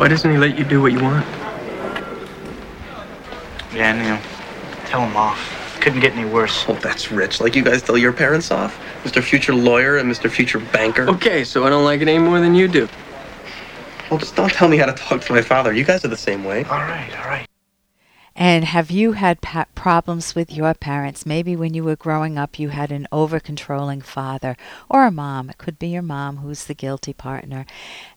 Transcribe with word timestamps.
Why 0.00 0.08
doesn't 0.08 0.30
he 0.30 0.38
let 0.38 0.58
you 0.58 0.64
do 0.64 0.80
what 0.80 0.92
you 0.92 1.00
want? 1.02 1.26
Yeah, 3.70 3.92
Neil. 3.92 4.18
Tell 4.86 5.02
him 5.02 5.14
off. 5.14 5.78
Couldn't 5.82 6.00
get 6.00 6.14
any 6.14 6.24
worse. 6.24 6.64
Oh, 6.68 6.72
that's 6.76 7.12
rich. 7.12 7.38
Like 7.38 7.54
you 7.54 7.62
guys 7.62 7.82
tell 7.82 7.98
your 7.98 8.14
parents 8.14 8.50
off? 8.50 8.80
Mr. 9.04 9.22
Future 9.22 9.52
Lawyer 9.52 9.98
and 9.98 10.10
Mr. 10.10 10.30
Future 10.30 10.58
Banker? 10.58 11.06
Okay, 11.10 11.44
so 11.44 11.66
I 11.66 11.68
don't 11.68 11.84
like 11.84 12.00
it 12.00 12.08
any 12.08 12.16
more 12.16 12.40
than 12.40 12.54
you 12.54 12.66
do. 12.66 12.88
Well, 14.10 14.18
just 14.18 14.34
don't 14.34 14.50
tell 14.50 14.68
me 14.68 14.78
how 14.78 14.86
to 14.86 14.94
talk 14.94 15.20
to 15.20 15.34
my 15.34 15.42
father. 15.42 15.70
You 15.70 15.84
guys 15.84 16.02
are 16.02 16.08
the 16.08 16.16
same 16.16 16.44
way. 16.44 16.64
All 16.64 16.78
right, 16.78 17.12
all 17.18 17.26
right. 17.26 17.46
And 18.34 18.64
have 18.64 18.90
you 18.90 19.12
had 19.12 19.42
pa- 19.42 19.66
problems 19.74 20.34
with 20.34 20.50
your 20.50 20.72
parents? 20.72 21.26
Maybe 21.26 21.56
when 21.56 21.74
you 21.74 21.84
were 21.84 21.94
growing 21.94 22.38
up, 22.38 22.58
you 22.58 22.70
had 22.70 22.90
an 22.90 23.06
over 23.12 23.38
controlling 23.38 24.00
father 24.00 24.56
or 24.88 25.04
a 25.04 25.10
mom. 25.10 25.50
It 25.50 25.58
could 25.58 25.78
be 25.78 25.88
your 25.88 26.00
mom 26.00 26.38
who's 26.38 26.64
the 26.64 26.74
guilty 26.74 27.12
partner. 27.12 27.66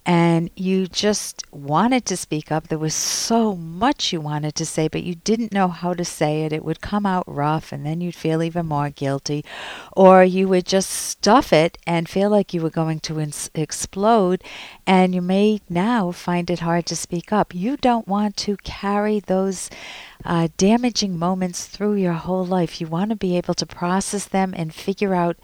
And 0.05 0.49
you 0.57 0.87
just 0.87 1.43
wanted 1.53 2.05
to 2.07 2.17
speak 2.17 2.51
up. 2.51 2.67
There 2.67 2.77
was 2.77 2.93
so 2.93 3.55
much 3.55 4.11
you 4.11 4.19
wanted 4.19 4.53
to 4.55 4.65
say, 4.65 4.89
but 4.89 5.03
you 5.03 5.15
didn't 5.15 5.53
know 5.53 5.69
how 5.69 5.93
to 5.93 6.03
say 6.03 6.43
it. 6.43 6.51
It 6.51 6.65
would 6.65 6.81
come 6.81 7.05
out 7.05 7.23
rough, 7.25 7.71
and 7.71 7.85
then 7.85 8.01
you'd 8.01 8.13
feel 8.13 8.43
even 8.43 8.65
more 8.65 8.89
guilty. 8.89 9.45
Or 9.93 10.21
you 10.21 10.49
would 10.49 10.65
just 10.65 10.89
stuff 10.89 11.53
it 11.53 11.77
and 11.87 12.09
feel 12.09 12.29
like 12.29 12.53
you 12.53 12.61
were 12.61 12.69
going 12.69 12.99
to 13.01 13.19
ins- 13.21 13.49
explode, 13.55 14.43
and 14.85 15.15
you 15.15 15.21
may 15.21 15.61
now 15.69 16.11
find 16.11 16.49
it 16.49 16.59
hard 16.59 16.85
to 16.87 16.97
speak 16.97 17.31
up. 17.31 17.55
You 17.55 17.77
don't 17.77 18.07
want 18.07 18.35
to 18.37 18.57
carry 18.57 19.21
those 19.21 19.69
uh, 20.25 20.49
damaging 20.57 21.17
moments 21.17 21.65
through 21.65 21.95
your 21.95 22.13
whole 22.13 22.45
life. 22.45 22.81
You 22.81 22.87
want 22.87 23.11
to 23.11 23.15
be 23.15 23.37
able 23.37 23.53
to 23.53 23.65
process 23.65 24.25
them 24.25 24.53
and 24.57 24.73
figure 24.73 25.15
out, 25.15 25.37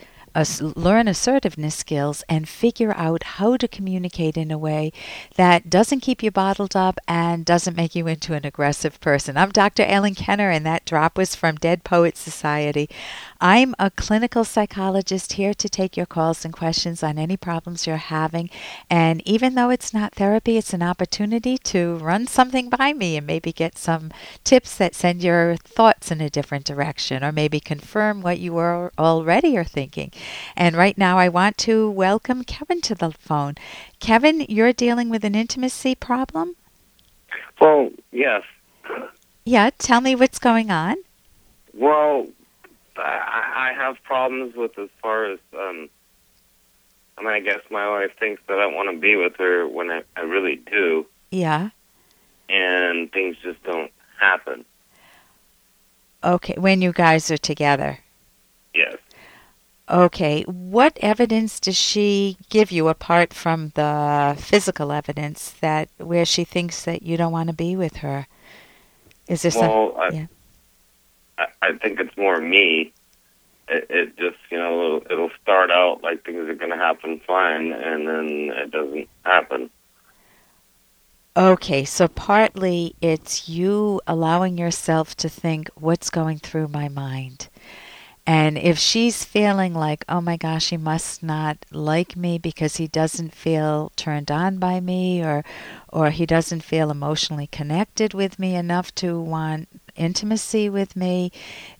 learn 0.61 1.07
assertiveness 1.07 1.75
skills 1.75 2.23
and 2.29 2.47
figure 2.47 2.93
out 2.95 3.23
how 3.23 3.57
to 3.57 3.67
communicate 3.67 4.37
in 4.37 4.51
a 4.51 4.57
way 4.57 4.91
that 5.35 5.69
doesn't 5.69 6.01
keep 6.01 6.21
you 6.23 6.31
bottled 6.31 6.75
up 6.75 6.99
and 7.07 7.45
doesn't 7.45 7.75
make 7.75 7.95
you 7.95 8.07
into 8.07 8.33
an 8.33 8.45
aggressive 8.45 8.99
person. 9.01 9.37
I'm 9.37 9.51
Dr. 9.51 9.83
Ellen 9.83 10.15
Kenner, 10.15 10.49
and 10.49 10.65
that 10.65 10.85
drop 10.85 11.17
was 11.17 11.35
from 11.35 11.55
Dead 11.55 11.83
Poets 11.83 12.19
Society. 12.19 12.89
I'm 13.41 13.73
a 13.79 13.89
clinical 13.89 14.43
psychologist 14.43 15.33
here 15.33 15.53
to 15.53 15.69
take 15.69 15.95
your 15.95 16.05
calls 16.05 16.43
and 16.43 16.53
questions 16.53 17.01
on 17.03 17.17
any 17.17 17.37
problems 17.37 17.87
you're 17.87 17.97
having. 17.97 18.49
And 18.89 19.21
even 19.25 19.55
though 19.55 19.69
it's 19.69 19.93
not 19.93 20.15
therapy, 20.15 20.57
it's 20.57 20.73
an 20.73 20.83
opportunity 20.83 21.57
to 21.57 21.95
run 21.97 22.27
something 22.27 22.69
by 22.69 22.93
me 22.93 23.17
and 23.17 23.25
maybe 23.25 23.51
get 23.51 23.77
some 23.77 24.11
tips 24.43 24.77
that 24.77 24.95
send 24.95 25.23
your 25.23 25.55
thoughts 25.55 26.11
in 26.11 26.21
a 26.21 26.29
different 26.29 26.65
direction 26.65 27.23
or 27.23 27.31
maybe 27.31 27.59
confirm 27.59 28.21
what 28.21 28.39
you 28.39 28.53
were 28.53 28.91
already 28.97 29.57
are 29.57 29.63
thinking. 29.63 30.11
And 30.55 30.75
right 30.75 30.97
now, 30.97 31.17
I 31.17 31.29
want 31.29 31.57
to 31.59 31.89
welcome 31.89 32.43
Kevin 32.43 32.81
to 32.81 32.95
the 32.95 33.11
phone. 33.11 33.55
Kevin, 33.99 34.41
you're 34.49 34.73
dealing 34.73 35.09
with 35.09 35.23
an 35.23 35.35
intimacy 35.35 35.95
problem? 35.95 36.55
Well, 37.61 37.89
yes. 38.11 38.43
Yeah, 39.45 39.69
tell 39.77 40.01
me 40.01 40.15
what's 40.15 40.39
going 40.39 40.71
on. 40.71 40.97
Well, 41.73 42.27
I, 42.97 43.71
I 43.71 43.73
have 43.75 44.01
problems 44.03 44.55
with 44.55 44.77
as 44.79 44.89
far 45.01 45.25
as 45.31 45.39
um. 45.57 45.89
I 47.17 47.21
mean, 47.21 47.33
I 47.33 47.39
guess 47.41 47.59
my 47.69 47.89
wife 47.89 48.11
thinks 48.17 48.41
that 48.47 48.59
I 48.59 48.65
want 48.67 48.89
to 48.93 48.97
be 48.97 49.17
with 49.17 49.35
her 49.39 49.67
when 49.67 49.91
I, 49.91 50.03
I 50.15 50.21
really 50.21 50.55
do, 50.55 51.05
Yeah. 51.31 51.71
and 52.47 53.11
things 53.11 53.35
just 53.43 53.61
don't 53.63 53.91
happen. 54.21 54.63
Okay, 56.23 56.55
when 56.57 56.81
you 56.81 56.93
guys 56.93 57.29
are 57.29 57.37
together. 57.37 57.99
Okay, 59.89 60.43
what 60.43 60.97
evidence 61.01 61.59
does 61.59 61.75
she 61.75 62.37
give 62.49 62.71
you 62.71 62.89
apart 62.89 63.33
from 63.33 63.71
the 63.73 64.35
physical 64.39 64.91
evidence 64.91 65.49
that 65.61 65.89
where 65.97 66.25
she 66.25 66.43
thinks 66.43 66.85
that 66.85 67.01
you 67.01 67.17
don't 67.17 67.31
want 67.31 67.47
to 67.47 67.55
be 67.55 67.75
with 67.75 67.97
her? 67.97 68.27
Is 69.27 69.41
there 69.41 69.51
Well, 69.55 69.95
I, 69.97 70.09
yeah. 70.09 70.25
I, 71.39 71.45
I 71.61 71.73
think 71.73 71.99
it's 71.99 72.15
more 72.15 72.39
me. 72.39 72.93
It, 73.67 73.87
it 73.89 74.17
just, 74.17 74.37
you 74.51 74.59
know, 74.59 74.85
it'll, 74.85 75.11
it'll 75.11 75.31
start 75.41 75.71
out 75.71 76.01
like 76.03 76.23
things 76.23 76.47
are 76.47 76.55
going 76.55 76.71
to 76.71 76.77
happen 76.77 77.19
fine, 77.25 77.71
and 77.73 78.07
then 78.07 78.51
it 78.55 78.69
doesn't 78.69 79.09
happen. 79.23 79.71
Okay, 81.35 81.83
so 81.83 82.07
partly 82.07 82.95
it's 83.01 83.49
you 83.49 84.01
allowing 84.05 84.57
yourself 84.57 85.15
to 85.17 85.29
think 85.29 85.69
what's 85.75 86.11
going 86.11 86.37
through 86.37 86.67
my 86.67 86.89
mind. 86.89 87.48
And 88.29 88.59
if 88.59 88.77
she's 88.77 89.25
feeling 89.25 89.73
like, 89.73 90.05
oh 90.07 90.21
my 90.21 90.37
gosh, 90.37 90.69
he 90.69 90.77
must 90.77 91.23
not 91.23 91.65
like 91.71 92.15
me 92.15 92.37
because 92.37 92.75
he 92.75 92.87
doesn't 92.87 93.33
feel 93.33 93.91
turned 93.95 94.29
on 94.29 94.59
by 94.59 94.79
me 94.79 95.23
or 95.23 95.43
or 95.91 96.11
he 96.11 96.27
doesn't 96.27 96.61
feel 96.61 96.91
emotionally 96.91 97.47
connected 97.47 98.13
with 98.13 98.37
me 98.37 98.53
enough 98.53 98.93
to 99.01 99.19
want 99.19 99.67
intimacy 99.95 100.69
with 100.69 100.95
me, 100.95 101.31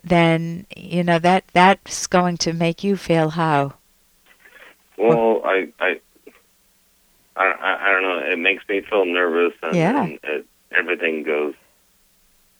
then 0.03 0.65
you 0.75 1.03
know 1.03 1.19
that 1.19 1.43
that's 1.53 2.07
going 2.07 2.37
to 2.37 2.51
make 2.51 2.83
you 2.83 2.97
feel 2.97 3.29
how? 3.29 3.75
Well, 4.97 5.43
I, 5.45 5.67
I, 5.79 5.99
I, 7.35 7.77
I 7.79 7.91
don't 7.91 8.01
know. 8.01 8.23
It 8.25 8.39
makes 8.39 8.67
me 8.67 8.81
feel 8.81 9.05
nervous, 9.05 9.53
and, 9.61 9.75
Yeah. 9.75 10.03
and 10.03 10.19
it, 10.23 10.47
everything 10.71 11.21
goes 11.21 11.53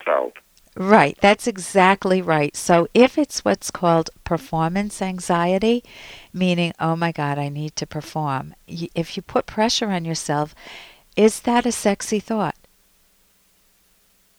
south. 0.05 0.33
Right, 0.79 1.17
that's 1.19 1.45
exactly 1.45 2.21
right. 2.21 2.55
So 2.55 2.87
if 2.93 3.17
it's 3.17 3.43
what's 3.43 3.69
called 3.69 4.11
performance 4.23 5.01
anxiety, 5.01 5.83
meaning, 6.31 6.71
oh 6.79 6.95
my 6.95 7.11
God, 7.11 7.37
I 7.37 7.49
need 7.49 7.75
to 7.75 7.85
perform, 7.85 8.55
if 8.65 9.17
you 9.17 9.21
put 9.21 9.45
pressure 9.45 9.89
on 9.89 10.05
yourself, 10.05 10.55
is 11.17 11.41
that 11.41 11.65
a 11.65 11.73
sexy 11.73 12.21
thought? 12.21 12.55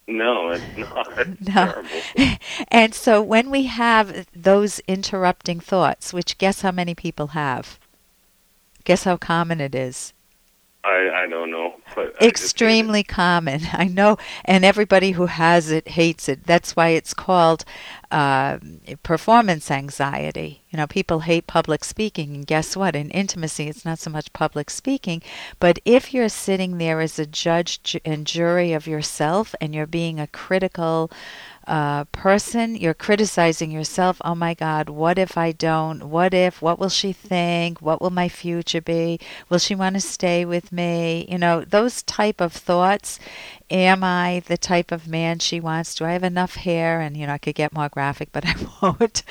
No, 0.07 0.53
it's 0.53 0.65
not. 1.45 1.85
No. 2.17 2.37
and 2.69 2.95
so 2.95 3.21
when 3.21 3.51
we 3.51 3.65
have 3.65 4.27
those 4.35 4.79
interrupting 4.89 5.61
thoughts, 5.61 6.15
which 6.15 6.39
guess 6.39 6.63
how 6.63 6.71
many 6.73 6.95
people 6.95 7.29
have? 7.29 7.79
Guess 8.85 9.05
how 9.05 9.19
common 9.19 9.61
it 9.61 9.75
is? 9.75 10.15
I, 10.85 11.25
I 11.25 11.27
don't 11.29 11.51
know. 11.51 11.75
Extremely 12.21 13.03
common. 13.03 13.63
I 13.73 13.85
know, 13.85 14.19
and 14.45 14.65
everybody 14.65 15.13
who 15.13 15.27
has 15.27 15.71
it 15.71 15.89
hates 15.89 16.29
it. 16.29 16.47
That's 16.47 16.77
why 16.77 16.89
it's 16.89 17.15
called 17.15 17.65
uh, 18.11 18.59
performance 19.03 19.71
anxiety. 19.71 20.63
You 20.71 20.77
know, 20.77 20.87
people 20.87 21.21
hate 21.21 21.47
public 21.47 21.85
speaking, 21.85 22.35
and 22.35 22.47
guess 22.47 22.77
what? 22.77 22.95
In 22.97 23.11
intimacy, 23.11 23.69
it's 23.69 23.85
not 23.85 23.99
so 23.99 24.11
much 24.11 24.33
public 24.33 24.71
speaking, 24.71 25.23
but 25.59 25.79
if 25.85 26.13
you're 26.15 26.29
sitting 26.29 26.79
there 26.79 27.01
as 27.01 27.19
a 27.19 27.27
judge 27.27 27.83
ju- 27.83 28.01
and 28.05 28.27
jury 28.27 28.73
of 28.73 28.87
yourself, 28.87 29.55
and 29.61 29.75
you're 29.75 29.87
being 29.87 30.21
a 30.21 30.27
critical 30.27 31.11
uh, 31.71 32.03
person, 32.07 32.75
you're 32.75 32.93
criticizing 32.93 33.71
yourself. 33.71 34.21
Oh 34.25 34.35
my 34.35 34.55
God, 34.55 34.89
what 34.89 35.19
if 35.21 35.39
I 35.39 35.53
don't? 35.53 36.11
What 36.11 36.35
if? 36.35 36.61
What 36.61 36.81
will 36.81 36.89
she 36.89 37.13
think? 37.13 37.81
What 37.81 38.03
will 38.03 38.11
my 38.11 38.29
future 38.29 38.81
be? 38.81 39.21
Will 39.49 39.59
she 39.61 39.77
want 39.77 39.95
to 39.95 40.01
stay 40.01 40.45
with 40.45 40.73
me? 40.73 41.29
You 41.31 41.39
know, 41.39 41.61
those 41.65 42.03
type 42.03 42.41
of 42.41 42.53
thoughts. 42.53 43.21
Am 43.71 44.03
I 44.03 44.43
the 44.49 44.59
type 44.59 44.91
of 44.91 45.07
man 45.07 45.39
she 45.39 45.61
wants? 45.61 45.95
Do 45.95 46.05
I 46.05 46.11
have 46.11 46.25
enough 46.25 46.57
hair? 46.57 47.01
And 47.01 47.17
you 47.17 47.25
know, 47.25 47.35
I 47.35 47.39
could 47.39 47.55
get 47.55 47.73
more 47.73 47.89
graphic, 47.89 48.31
but 48.33 48.45
I 48.45 48.55
won't. 48.83 49.23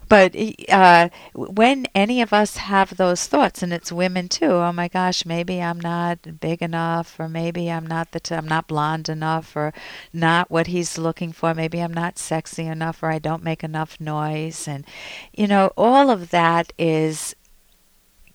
but 0.08 0.34
uh, 0.70 1.10
when 1.34 1.86
any 1.94 2.22
of 2.22 2.32
us 2.32 2.56
have 2.56 2.96
those 2.96 3.26
thoughts, 3.26 3.62
and 3.62 3.70
it's 3.70 3.92
women 3.92 4.30
too. 4.30 4.50
Oh 4.50 4.72
my 4.72 4.88
gosh, 4.88 5.26
maybe 5.26 5.60
I'm 5.60 5.78
not 5.78 6.40
big 6.40 6.62
enough, 6.62 7.20
or 7.20 7.28
maybe 7.28 7.70
I'm 7.70 7.86
not 7.86 8.12
the 8.12 8.20
t- 8.20 8.34
I'm 8.34 8.48
not 8.48 8.66
blonde 8.66 9.10
enough, 9.10 9.54
or 9.54 9.74
not 10.10 10.50
what 10.50 10.68
he's 10.68 10.96
looking 10.96 11.33
for. 11.34 11.54
Maybe 11.54 11.80
I'm 11.80 11.92
not 11.94 12.18
sexy 12.18 12.66
enough, 12.66 13.02
or 13.02 13.10
I 13.10 13.18
don't 13.18 13.42
make 13.42 13.62
enough 13.64 14.00
noise, 14.00 14.66
and 14.68 14.84
you 15.32 15.46
know, 15.46 15.72
all 15.76 16.10
of 16.10 16.30
that 16.30 16.72
is 16.78 17.34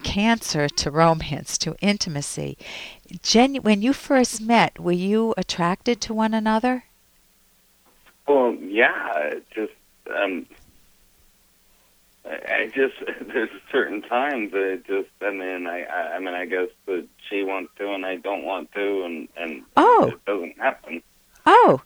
cancer 0.03 0.69
to 0.69 0.91
romance, 0.91 1.57
to 1.59 1.75
intimacy. 1.81 2.57
Genu- 3.21 3.61
when 3.61 3.81
you 3.81 3.91
first 3.93 4.41
met, 4.41 4.79
were 4.79 4.91
you 4.93 5.33
attracted 5.37 5.99
to 6.01 6.13
one 6.13 6.33
another? 6.33 6.85
Well, 8.27 8.53
yeah, 8.61 9.33
just 9.53 9.73
um, 10.15 10.45
I, 12.25 12.71
just 12.73 12.95
there's 13.33 13.49
certain 13.71 14.01
times 14.03 14.51
that 14.51 14.61
it 14.73 14.85
just 14.87 15.09
I 15.21 15.31
mean 15.31 15.67
I, 15.67 15.83
I 15.83 16.15
I 16.15 16.19
mean 16.19 16.33
I 16.35 16.45
guess 16.45 16.67
that 16.85 17.07
she 17.27 17.43
wants 17.43 17.71
to 17.77 17.91
and 17.93 18.05
I 18.05 18.17
don't 18.17 18.43
want 18.43 18.71
to 18.73 19.03
and 19.03 19.27
and 19.35 19.63
Oh. 19.75 20.11
it 20.13 20.25
doesn't 20.25 20.57
happen. 20.59 21.01
Oh. 21.45 21.81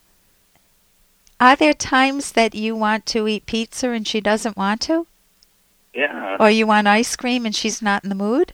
Are 1.44 1.57
there 1.57 1.74
times 1.74 2.31
that 2.31 2.56
you 2.56 2.74
want 2.74 3.06
to 3.07 3.28
eat 3.28 3.45
pizza 3.48 3.90
and 3.90 4.07
she 4.07 4.22
doesn't 4.22 4.56
want 4.56 4.80
to? 4.84 5.07
Yeah, 5.94 6.38
Or 6.40 6.50
you 6.50 6.66
want 6.66 6.88
ice 6.88 7.18
cream 7.18 7.45
and 7.45 7.54
she's 7.54 7.81
not 7.81 8.01
in 8.01 8.07
the 8.07 8.16
mood? 8.16 8.54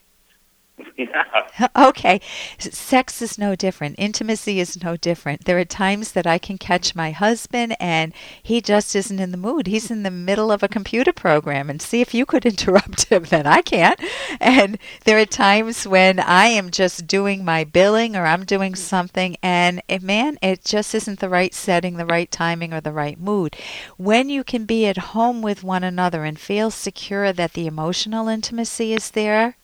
Yeah. 1.00 1.24
Okay, 1.76 2.22
sex 2.58 3.22
is 3.22 3.38
no 3.38 3.56
different. 3.56 3.96
Intimacy 3.98 4.60
is 4.60 4.82
no 4.82 4.96
different. 4.96 5.44
There 5.46 5.58
are 5.58 5.66
times 5.66 6.12
that 6.14 6.28
I 6.28 6.38
can 6.38 6.58
catch 6.58 6.96
my 6.96 7.12
husband 7.12 7.76
and 7.80 8.14
he 8.42 8.62
just 8.62 8.96
isn't 8.96 9.20
in 9.20 9.32
the 9.32 9.38
mood. 9.38 9.68
He's 9.68 9.92
in 9.92 10.04
the 10.04 10.12
middle 10.12 10.52
of 10.52 10.64
a 10.64 10.70
computer 10.70 11.12
program 11.12 11.70
and 11.70 11.82
see 11.82 12.00
if 12.02 12.14
you 12.14 12.26
could 12.26 12.46
interrupt 12.54 13.06
him. 13.06 13.24
Then 13.24 13.46
I 13.46 13.62
can't. 13.62 14.00
And 14.40 14.78
there 15.06 15.20
are 15.20 15.26
times 15.26 15.86
when 15.88 16.20
I 16.20 16.48
am 16.48 16.70
just 16.70 17.08
doing 17.08 17.44
my 17.44 17.64
billing 17.64 18.16
or 18.16 18.26
I'm 18.26 18.46
doing 18.46 18.76
something 18.76 19.36
and 19.42 19.82
eh, 19.90 20.00
man, 20.02 20.38
it 20.42 20.64
just 20.64 20.94
isn't 20.96 21.20
the 21.20 21.30
right 21.30 21.54
setting, 21.54 21.98
the 21.98 22.06
right 22.06 22.32
timing, 22.32 22.74
or 22.74 22.82
the 22.82 22.94
right 22.94 23.20
mood. 23.20 23.56
When 23.98 24.30
you 24.30 24.44
can 24.44 24.66
be 24.66 24.86
at 24.86 24.98
home 24.98 25.42
with 25.42 25.64
one 25.64 25.84
another 25.84 26.24
and 26.24 26.40
feel 26.40 26.72
secure 26.72 27.34
that 27.34 27.54
the 27.54 27.68
emotional 27.68 28.28
intimacy 28.28 28.94
is 28.94 29.12
there, 29.12 29.56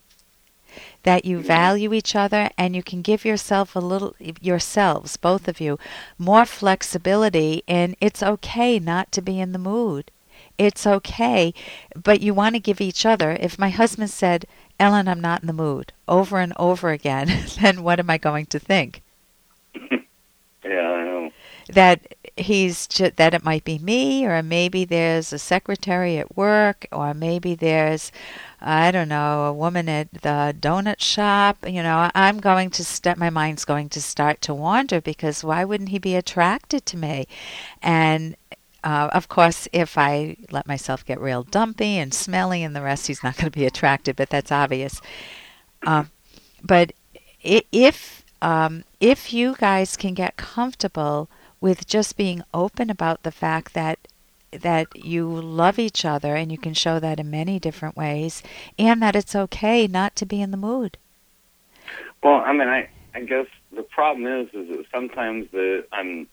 that 1.05 1.23
you 1.23 1.37
mm-hmm. 1.37 1.47
value 1.47 1.93
each 1.93 2.15
other 2.15 2.49
and 2.57 2.75
you 2.75 2.83
can 2.83 3.01
give 3.01 3.23
yourself 3.23 3.75
a 3.75 3.79
little 3.79 4.15
yourselves 4.41 5.15
both 5.17 5.47
of 5.47 5.61
you 5.61 5.79
more 6.17 6.45
flexibility 6.45 7.63
and 7.67 7.95
it's 8.01 8.21
okay 8.21 8.79
not 8.79 9.11
to 9.11 9.21
be 9.21 9.39
in 9.39 9.53
the 9.53 9.59
mood. 9.59 10.11
It's 10.57 10.85
okay 10.85 11.53
but 11.95 12.21
you 12.21 12.33
want 12.33 12.55
to 12.55 12.59
give 12.59 12.81
each 12.81 13.05
other. 13.05 13.37
If 13.39 13.57
my 13.57 13.69
husband 13.69 14.09
said 14.09 14.45
ellen 14.77 15.07
i'm 15.07 15.21
not 15.21 15.39
in 15.41 15.47
the 15.47 15.53
mood 15.53 15.93
over 16.05 16.37
and 16.37 16.51
over 16.57 16.89
again 16.89 17.29
then 17.61 17.81
what 17.81 17.97
am 17.99 18.09
i 18.09 18.17
going 18.17 18.45
to 18.47 18.59
think? 18.59 19.01
Yeah, 20.65 20.89
I 20.91 21.03
know. 21.03 21.31
that 21.73 22.15
he's 22.37 22.87
ju- 22.87 23.11
that 23.15 23.33
it 23.33 23.43
might 23.43 23.63
be 23.63 23.77
me 23.79 24.25
or 24.25 24.43
maybe 24.43 24.83
there's 24.83 25.31
a 25.31 25.39
secretary 25.39 26.17
at 26.17 26.35
work 26.35 26.85
or 26.91 27.13
maybe 27.13 27.55
there's 27.55 28.11
I 28.59 28.91
don't 28.91 29.07
know 29.07 29.45
a 29.45 29.53
woman 29.53 29.87
at 29.87 30.11
the 30.11 30.55
donut 30.59 30.99
shop 30.99 31.57
you 31.65 31.81
know 31.81 32.09
I'm 32.13 32.39
going 32.39 32.71
to 32.71 32.83
start 32.83 33.17
my 33.17 33.29
mind's 33.29 33.63
going 33.63 33.89
to 33.89 34.01
start 34.01 34.41
to 34.41 34.53
wander 34.53 34.99
because 34.99 35.43
why 35.43 35.63
wouldn't 35.63 35.89
he 35.89 35.99
be 35.99 36.15
attracted 36.15 36.85
to 36.87 36.97
me 36.97 37.27
and 37.81 38.35
uh, 38.83 39.09
of 39.13 39.27
course, 39.27 39.67
if 39.73 39.97
I 39.97 40.37
let 40.51 40.67
myself 40.67 41.03
get 41.03 41.19
real 41.19 41.41
dumpy 41.41 41.97
and 41.97 42.13
smelly 42.13 42.61
and 42.61 42.75
the 42.75 42.83
rest, 42.83 43.07
he's 43.07 43.23
not 43.23 43.35
going 43.35 43.51
to 43.51 43.59
be 43.59 43.65
attracted, 43.65 44.15
but 44.15 44.29
that's 44.29 44.51
obvious. 44.51 45.01
Um, 45.81 46.11
but 46.61 46.93
if 47.41 48.23
um, 48.43 48.83
if 48.99 49.33
you 49.33 49.55
guys 49.57 49.97
can 49.97 50.13
get 50.13 50.37
comfortable 50.37 51.29
with 51.61 51.87
just 51.87 52.17
being 52.17 52.43
open 52.53 52.89
about 52.89 53.23
the 53.23 53.31
fact 53.31 53.73
that 53.73 53.99
that 54.51 54.87
you 54.95 55.27
love 55.27 55.77
each 55.77 56.05
other 56.05 56.35
and 56.35 56.51
you 56.51 56.57
can 56.57 56.73
show 56.73 56.99
that 56.99 57.19
in 57.19 57.29
many 57.29 57.59
different 57.59 57.97
ways 57.97 58.41
and 58.79 59.01
that 59.01 59.15
it's 59.15 59.35
okay 59.35 59.85
not 59.87 60.15
to 60.15 60.25
be 60.25 60.41
in 60.41 60.51
the 60.51 60.57
mood. 60.57 60.97
Well, 62.23 62.35
I 62.35 62.53
mean, 62.53 62.67
I 62.67 62.89
I 63.13 63.21
guess 63.21 63.47
the 63.75 63.83
problem 63.83 64.25
is 64.25 64.47
is 64.53 64.69
that 64.69 64.85
sometimes 64.93 65.49
the 65.51 65.85
I'm 65.91 66.27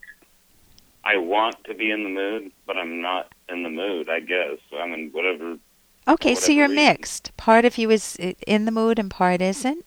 I 1.05 1.17
want 1.17 1.65
to 1.65 1.75
be 1.75 1.91
in 1.91 2.05
the 2.05 2.09
mood, 2.09 2.53
but 2.67 2.77
I'm 2.77 3.01
not 3.01 3.33
in 3.49 3.63
the 3.63 3.71
mood. 3.71 4.09
I 4.09 4.21
guess. 4.21 4.59
I 4.79 4.87
mean, 4.87 5.11
whatever. 5.13 5.59
Okay, 6.09 6.35
so 6.35 6.51
you're 6.53 6.69
reason. 6.69 6.85
mixed. 6.85 7.37
Part 7.37 7.65
of 7.65 7.79
you 7.79 7.91
is 7.91 8.17
in 8.47 8.65
the 8.65 8.73
mood 8.73 8.99
and 8.99 9.11
part 9.11 9.41
isn't. 9.41 9.85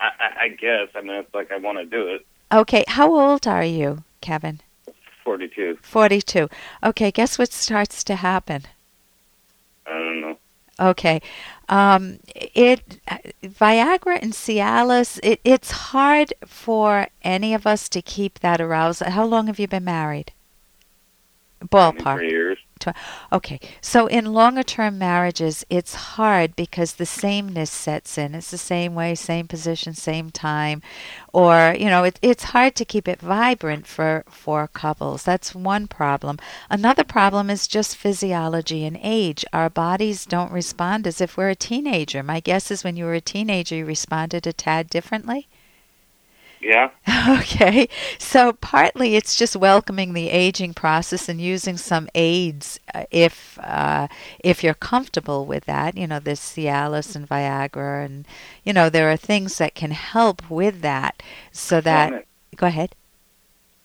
I, 0.00 0.06
I, 0.06 0.42
I 0.44 0.48
guess. 0.48 0.88
I 0.94 1.00
mean, 1.00 1.16
it's 1.16 1.34
like 1.34 1.52
I 1.52 1.58
want 1.58 1.78
to 1.78 1.84
do 1.84 2.08
it. 2.08 2.26
Okay, 2.52 2.84
how 2.86 3.14
old 3.18 3.46
are 3.46 3.64
you, 3.64 4.04
Kevin? 4.20 4.60
Forty-two. 5.24 5.78
42. 5.82 6.48
Okay, 6.82 7.10
guess 7.10 7.38
what 7.38 7.52
starts 7.52 8.02
to 8.04 8.16
happen? 8.16 8.62
I 9.86 9.92
don't 9.92 10.20
know. 10.20 10.38
Okay. 10.80 11.22
Um, 11.68 12.18
it 12.54 13.00
Viagra 13.42 14.18
and 14.20 14.32
Cialis. 14.32 15.20
It, 15.22 15.40
it's 15.44 15.70
hard 15.70 16.34
for 16.44 17.06
any 17.22 17.54
of 17.54 17.66
us 17.66 17.88
to 17.90 18.02
keep 18.02 18.40
that 18.40 18.60
arousal. 18.60 19.10
How 19.10 19.24
long 19.24 19.46
have 19.46 19.58
you 19.58 19.68
been 19.68 19.84
married? 19.84 20.32
Ballpark. 21.64 22.18
Three 22.18 22.32
years. 22.86 22.96
Okay, 23.32 23.60
so 23.80 24.06
in 24.06 24.32
longer 24.32 24.62
term 24.62 24.98
marriages, 24.98 25.64
it's 25.70 25.94
hard 25.94 26.56
because 26.56 26.94
the 26.94 27.06
sameness 27.06 27.70
sets 27.70 28.18
in. 28.18 28.34
It's 28.34 28.50
the 28.50 28.58
same 28.58 28.94
way, 28.94 29.14
same 29.14 29.48
position, 29.48 29.94
same 29.94 30.30
time, 30.30 30.82
or 31.32 31.74
you 31.78 31.86
know, 31.86 32.04
it, 32.04 32.18
it's 32.22 32.44
hard 32.44 32.74
to 32.76 32.84
keep 32.84 33.08
it 33.08 33.20
vibrant 33.20 33.86
for 33.86 34.24
for 34.28 34.68
couples. 34.68 35.22
That's 35.24 35.54
one 35.54 35.86
problem. 35.86 36.38
Another 36.70 37.04
problem 37.04 37.50
is 37.50 37.66
just 37.66 37.96
physiology 37.96 38.84
and 38.84 38.98
age. 39.02 39.44
Our 39.52 39.70
bodies 39.70 40.26
don't 40.26 40.52
respond 40.52 41.06
as 41.06 41.20
if 41.20 41.36
we're 41.36 41.50
a 41.50 41.54
teenager. 41.54 42.22
My 42.22 42.40
guess 42.40 42.70
is 42.70 42.84
when 42.84 42.96
you 42.96 43.04
were 43.04 43.14
a 43.14 43.20
teenager, 43.20 43.76
you 43.76 43.84
responded 43.86 44.46
a 44.46 44.52
tad 44.52 44.88
differently. 44.90 45.48
Yeah. 46.62 46.90
Okay, 47.28 47.88
so 48.18 48.52
partly 48.54 49.14
it's 49.14 49.36
just 49.36 49.54
welcoming 49.54 50.12
the 50.12 50.28
aging 50.30 50.74
process 50.74 51.28
and 51.28 51.40
using 51.40 51.76
some 51.76 52.08
aids 52.16 52.80
uh, 52.92 53.04
if 53.12 53.60
uh, 53.62 54.08
if 54.40 54.64
you're 54.64 54.74
comfortable 54.74 55.46
with 55.46 55.66
that. 55.66 55.96
You 55.96 56.08
know, 56.08 56.18
there's 56.18 56.40
Cialis 56.40 57.14
and 57.14 57.28
Viagra, 57.28 58.04
and 58.04 58.26
you 58.64 58.72
know 58.72 58.90
there 58.90 59.08
are 59.08 59.16
things 59.16 59.58
that 59.58 59.76
can 59.76 59.92
help 59.92 60.50
with 60.50 60.80
that. 60.80 61.22
So 61.52 61.80
that 61.82 62.26
go 62.56 62.66
ahead. 62.66 62.96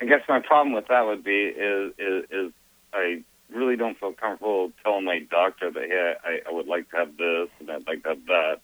I 0.01 0.05
guess 0.05 0.21
my 0.27 0.39
problem 0.39 0.73
with 0.73 0.87
that 0.87 1.05
would 1.05 1.23
be 1.23 1.43
is 1.43 1.93
is, 1.99 2.25
is 2.31 2.51
I 2.91 3.21
really 3.53 3.75
don't 3.75 3.99
feel 3.99 4.13
comfortable 4.13 4.71
telling 4.83 5.05
my 5.05 5.19
doctor 5.19 5.69
that 5.69 5.87
yeah 5.89 6.15
I, 6.23 6.41
I 6.49 6.51
would 6.51 6.67
like 6.67 6.89
to 6.89 6.97
have 6.97 7.17
this 7.17 7.49
and 7.59 7.69
I'd 7.69 7.85
like 7.85 8.01
to 8.01 8.09
have 8.09 8.25
that. 8.25 8.61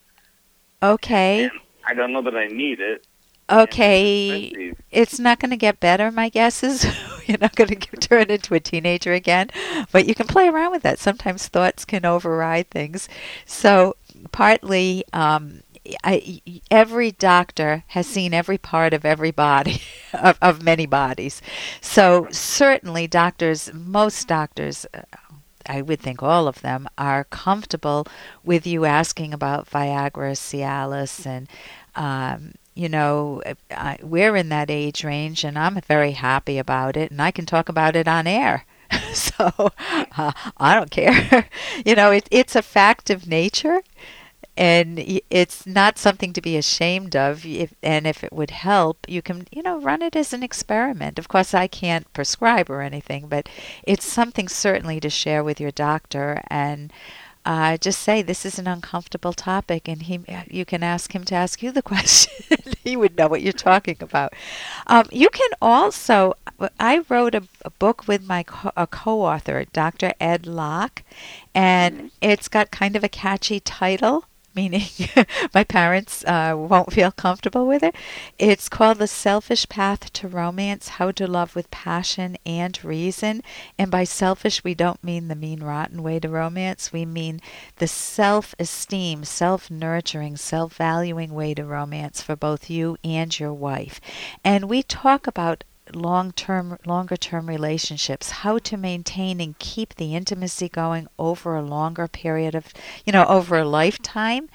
Okay, 0.82 1.52
I 1.86 1.94
don't 1.94 2.12
know 2.12 2.24
that 2.24 2.36
I 2.36 2.48
need 2.48 2.80
it. 2.80 3.06
Okay. 3.50 4.74
It's 4.92 5.20
not 5.20 5.40
going 5.40 5.52
to 5.52 5.58
get 5.58 5.80
better. 5.80 6.12
My 6.12 6.30
guess 6.30 6.64
is 6.64 6.86
you're 7.26 7.38
not 7.40 7.56
going 7.56 7.70
to 7.70 7.98
turn 7.98 8.30
into 8.30 8.54
a 8.54 8.60
teenager 8.60 9.14
again, 9.14 9.50
but 9.92 10.08
you 10.08 10.16
can 10.16 10.28
play 10.28 10.48
around 10.48 10.72
with 10.72 10.84
that. 10.84 11.00
Sometimes 11.00 11.48
thoughts 11.48 11.86
can 11.86 12.06
override 12.06 12.70
things. 12.70 13.10
So 13.46 13.96
partly. 14.32 15.04
Um, 15.14 15.62
I, 16.04 16.42
every 16.72 17.12
doctor 17.12 17.84
has 17.88 18.08
seen 18.08 18.34
every 18.34 18.58
part 18.58 18.94
of 18.94 19.04
every 19.04 19.32
body, 19.32 19.82
of, 20.14 20.38
of 20.42 20.64
many 20.64 20.86
bodies. 20.86 21.42
So 21.82 22.28
certainly, 22.32 23.08
doctors, 23.08 23.70
most 23.74 24.28
doctors, 24.28 24.86
uh, 24.94 25.02
I 25.66 25.82
would 25.82 26.00
think 26.00 26.24
all 26.24 26.48
of 26.48 26.62
them, 26.62 26.88
are 26.98 27.26
comfortable 27.26 28.08
with 28.44 28.66
you 28.66 28.86
asking 28.86 29.34
about 29.34 29.70
Viagra, 29.70 30.36
Cialis, 30.36 31.26
and 31.26 31.50
um, 31.96 32.54
you 32.76 32.90
know, 32.90 33.42
I, 33.72 33.98
we're 34.02 34.36
in 34.36 34.50
that 34.50 34.72
age 34.72 35.04
range, 35.04 35.44
and 35.44 35.58
I'm 35.58 35.80
very 35.82 36.12
happy 36.12 36.58
about 36.58 36.98
it, 36.98 37.12
and 37.12 37.22
I 37.22 37.32
can 37.32 37.46
talk 37.46 37.70
about 37.70 37.96
it 37.96 38.08
on 38.08 38.28
air. 38.28 38.66
so 39.14 39.52
uh, 40.18 40.32
I 40.58 40.76
don't 40.76 40.92
care. 40.92 41.48
you 41.86 41.96
know, 41.96 42.12
it, 42.12 42.28
it's 42.32 42.56
a 42.56 42.62
fact 42.62 43.10
of 43.10 43.28
nature 43.28 43.82
and 44.56 45.04
it's 45.32 45.66
not 45.66 45.98
something 45.98 46.32
to 46.32 46.42
be 46.42 46.58
ashamed 46.58 47.16
of 47.16 47.46
if, 47.46 47.74
and 47.82 48.06
if 48.06 48.24
it 48.24 48.32
would 48.32 48.52
help 48.52 48.98
you 49.10 49.22
can 49.22 49.48
you 49.52 49.64
know 49.64 49.80
run 49.80 50.02
it 50.02 50.16
as 50.16 50.32
an 50.32 50.44
experiment 50.44 51.18
of 51.18 51.28
course 51.28 51.54
i 51.54 51.66
can't 51.66 52.12
prescribe 52.14 52.70
or 52.70 52.82
anything 52.82 53.28
but 53.28 53.50
it's 53.84 54.06
something 54.06 54.48
certainly 54.48 55.00
to 55.00 55.10
share 55.10 55.44
with 55.44 55.60
your 55.60 55.72
doctor 55.72 56.42
and 56.48 56.94
uh, 57.46 57.78
just 57.78 58.00
say 58.00 58.22
this 58.22 58.46
is 58.46 58.58
an 58.58 58.68
uncomfortable 58.68 59.34
topic 59.34 59.88
and 59.88 60.04
he 60.04 60.20
you 60.50 60.66
can 60.66 60.84
ask 60.84 61.14
him 61.14 61.24
to 61.26 61.36
ask 61.36 61.62
you 61.62 61.72
the 61.72 61.82
question. 61.94 62.58
He 62.84 62.96
would 62.96 63.18
know 63.18 63.28
what 63.28 63.42
you're 63.42 63.54
talking 63.54 63.98
about. 64.02 64.34
Um, 64.88 65.06
you 65.12 65.30
can 65.30 65.50
also 65.62 66.34
i 66.80 67.02
wrote 67.10 67.36
a, 67.36 67.44
a 67.66 67.70
book 67.72 68.08
with 68.08 68.26
my 68.26 68.44
co- 68.44 68.72
a 68.78 68.88
co-author 68.88 69.66
dr 69.74 70.14
ed 70.20 70.46
locke 70.46 71.04
and 71.54 72.12
it's 72.22 72.48
got 72.48 72.72
kind 72.72 72.96
of 72.96 73.04
a 73.04 73.10
catchy 73.10 73.60
title 73.60 74.26
meaning 74.56 74.88
my 75.54 75.64
parents 75.64 76.24
uh, 76.26 76.56
won't 76.58 76.94
feel 76.94 77.12
comfortable 77.12 77.66
with 77.68 77.84
it. 77.84 77.96
It's 78.38 78.70
called 78.70 78.98
The 79.00 79.08
Selfish 79.08 79.68
Path 79.70 80.12
to 80.14 80.28
Romance 80.28 80.88
How 80.90 81.12
to 81.12 81.28
Love 81.28 81.56
with 81.56 81.72
Passion 81.72 82.38
and 82.46 82.84
Reason. 82.84 83.42
And 83.78 83.90
by 83.92 84.04
selfish, 84.04 84.64
we 84.64 84.74
don't 84.76 85.04
mean 85.04 85.28
the 85.28 85.36
mean, 85.36 85.64
rotten 85.64 86.04
way 86.04 86.20
to 86.20 86.30
romance. 86.30 86.94
We 86.94 87.06
mean 87.06 87.42
the 87.78 87.88
self 87.88 88.56
esteem, 88.60 89.24
self 89.24 89.70
nurturing, 89.70 90.38
self 90.38 90.74
valuing 90.76 91.34
way 91.34 91.54
to 91.54 91.66
romance 91.66 92.22
for 92.22 92.36
both 92.36 92.70
you 92.70 92.98
and 93.04 93.38
your 93.40 93.54
wife. 93.54 94.00
And 94.44 94.70
we 94.70 94.84
talk 94.84 95.28
about 95.28 95.64
long 95.94 96.32
term 96.32 96.78
longer 96.86 97.18
term 97.18 97.48
relationships 97.48 98.30
how 98.30 98.58
to 98.58 98.78
maintain 98.78 99.42
and 99.42 99.58
keep 99.60 99.96
the 99.96 100.16
intimacy 100.16 100.70
going 100.70 101.08
over 101.20 101.56
a 101.56 101.62
longer 101.62 102.08
period 102.08 102.56
of 102.56 102.74
you 103.06 103.12
know 103.12 103.26
over 103.26 103.58
a 103.58 103.66
lifetime. 103.66 104.50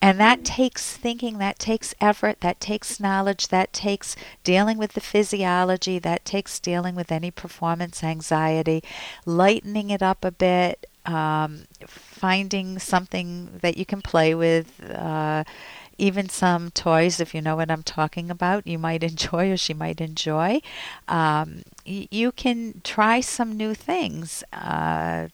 And 0.00 0.20
that 0.20 0.44
takes 0.44 0.96
thinking 0.96 1.38
that 1.38 1.58
takes 1.58 1.94
effort 2.00 2.40
that 2.40 2.60
takes 2.60 3.00
knowledge 3.00 3.48
that 3.48 3.72
takes 3.72 4.16
dealing 4.42 4.78
with 4.78 4.92
the 4.92 5.00
physiology 5.00 5.98
that 5.98 6.24
takes 6.24 6.60
dealing 6.60 6.94
with 6.94 7.10
any 7.10 7.30
performance 7.30 8.04
anxiety 8.04 8.82
lightening 9.24 9.90
it 9.90 10.02
up 10.02 10.24
a 10.24 10.30
bit 10.30 10.86
um, 11.06 11.64
finding 11.86 12.78
something 12.78 13.58
that 13.60 13.76
you 13.76 13.84
can 13.84 14.00
play 14.00 14.34
with 14.34 14.82
uh, 14.90 15.44
even 15.98 16.28
some 16.28 16.70
toys, 16.70 17.20
if 17.20 17.34
you 17.34 17.40
know 17.40 17.56
what 17.56 17.70
I'm 17.70 17.82
talking 17.82 18.30
about, 18.30 18.66
you 18.66 18.78
might 18.78 19.02
enjoy 19.12 19.50
or 19.50 19.56
she 19.56 19.74
might 19.74 20.00
enjoy. 20.00 20.60
Um, 21.08 21.62
you 21.84 22.32
can 22.32 22.80
try 22.82 23.20
some 23.20 23.56
new 23.56 23.74
things. 23.74 24.42
Uh, 24.52 25.28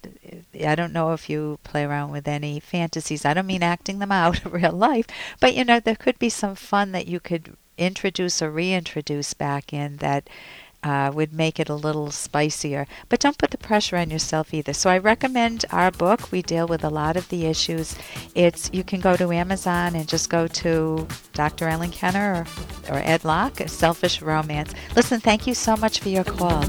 I 0.65 0.75
don't 0.75 0.93
know 0.93 1.13
if 1.13 1.31
you 1.31 1.59
play 1.65 1.85
around 1.85 2.11
with 2.11 2.27
any 2.27 2.61
fantasies. 2.61 3.25
I 3.25 3.35
don't 3.35 3.47
mean 3.47 3.63
acting 3.63 3.99
them 3.99 4.13
out 4.13 4.45
in 4.45 4.51
real 4.51 4.73
life, 4.73 5.07
but 5.39 5.55
you 5.55 5.65
know, 5.65 5.81
there 5.81 5.97
could 5.97 6.19
be 6.19 6.31
some 6.31 6.55
fun 6.55 6.93
that 6.93 7.07
you 7.07 7.21
could 7.21 7.57
introduce 7.79 8.43
or 8.43 8.51
reintroduce 8.51 9.33
back 9.35 9.73
in 9.73 9.97
that 9.97 10.29
uh, 10.83 11.11
would 11.15 11.33
make 11.33 11.61
it 11.61 11.69
a 11.69 11.75
little 11.75 12.11
spicier. 12.11 12.87
But 13.09 13.21
don't 13.21 13.39
put 13.39 13.51
the 13.51 13.59
pressure 13.59 13.97
on 13.97 14.11
yourself 14.11 14.55
either. 14.55 14.73
So 14.73 14.91
I 14.91 14.99
recommend 14.99 15.65
our 15.71 15.91
book. 15.91 16.33
We 16.33 16.43
deal 16.43 16.67
with 16.67 16.85
a 16.85 16.91
lot 16.91 17.17
of 17.17 17.29
the 17.29 17.47
issues. 17.47 17.97
It's 18.35 18.71
you 18.73 18.85
can 18.85 19.01
go 19.01 19.17
to 19.17 19.33
Amazon 19.33 19.95
and 19.95 20.09
just 20.09 20.31
go 20.31 20.47
to 20.47 21.07
Dr. 21.35 21.69
Ellen 21.69 21.91
Kenner 21.91 22.47
or, 22.89 22.95
or 22.95 22.99
Ed 23.05 23.25
Locke, 23.25 23.61
Selfish 23.67 24.23
Romance. 24.23 24.75
Listen, 24.97 25.21
thank 25.21 25.47
you 25.47 25.55
so 25.55 25.77
much 25.77 26.01
for 26.01 26.09
your 26.09 26.25
call. 26.25 26.65